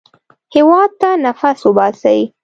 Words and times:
هېواد 0.55 0.91
ته 1.01 1.09
نفس 1.25 1.57
وباسئ 1.67 2.19